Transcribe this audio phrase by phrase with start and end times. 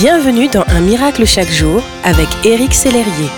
[0.00, 3.28] Bienvenue dans Un miracle chaque jour avec Éric Sellerier.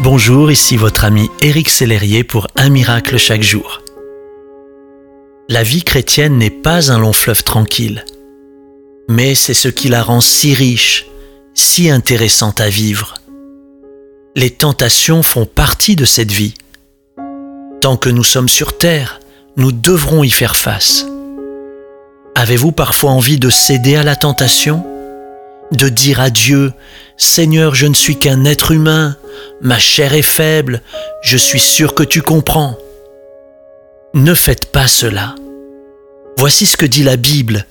[0.00, 3.82] Bonjour, ici votre ami Éric Sellerier pour Un miracle chaque jour.
[5.50, 8.06] La vie chrétienne n'est pas un long fleuve tranquille,
[9.06, 11.04] mais c'est ce qui la rend si riche,
[11.52, 13.16] si intéressante à vivre.
[14.34, 16.54] Les tentations font partie de cette vie.
[17.82, 19.20] Tant que nous sommes sur Terre,
[19.58, 21.04] nous devrons y faire face.
[22.38, 24.86] Avez-vous parfois envie de céder à la tentation?
[25.72, 26.72] De dire à Dieu,
[27.16, 29.16] Seigneur, je ne suis qu'un être humain,
[29.60, 30.80] ma chair est faible,
[31.20, 32.78] je suis sûr que tu comprends.
[34.14, 35.34] Ne faites pas cela.
[36.36, 37.66] Voici ce que dit la Bible.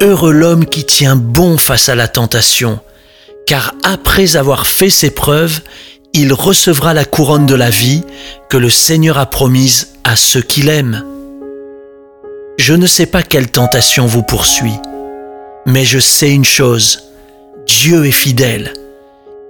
[0.00, 2.80] Heureux l'homme qui tient bon face à la tentation,
[3.46, 5.60] car après avoir fait ses preuves,
[6.14, 8.02] il recevra la couronne de la vie
[8.48, 11.04] que le Seigneur a promise à ceux qu'il aime.
[12.60, 14.78] Je ne sais pas quelle tentation vous poursuit,
[15.64, 17.04] mais je sais une chose,
[17.66, 18.74] Dieu est fidèle.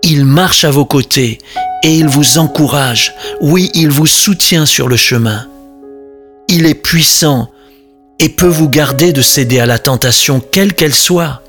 [0.05, 1.39] Il marche à vos côtés
[1.83, 5.49] et il vous encourage, oui, il vous soutient sur le chemin.
[6.47, 7.51] Il est puissant
[8.21, 11.43] et peut vous garder de céder à la tentation quelle qu'elle soit.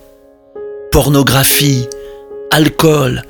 [0.91, 1.87] Pornographie,
[2.49, 3.21] alcool,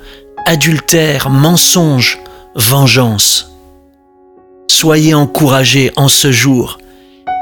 [0.45, 2.17] adultère, mensonge,
[2.55, 3.51] vengeance.
[4.69, 6.77] Soyez encouragés en ce jour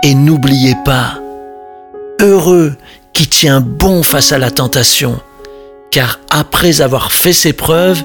[0.03, 1.19] et n'oubliez pas,
[2.21, 2.75] heureux
[3.13, 5.19] qui tient bon face à la tentation,
[5.91, 8.03] car après avoir fait ses preuves,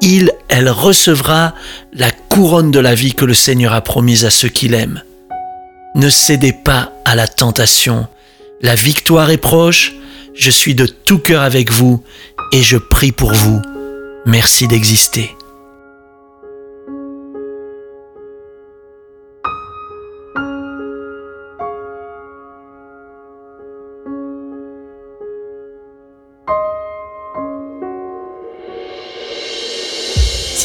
[0.00, 1.54] il, elle recevra
[1.92, 5.02] la couronne de la vie que le Seigneur a promise à ceux qu'il aime.
[5.94, 8.06] Ne cédez pas à la tentation.
[8.60, 9.94] La victoire est proche.
[10.34, 12.02] Je suis de tout cœur avec vous
[12.52, 13.62] et je prie pour vous.
[14.26, 15.35] Merci d'exister.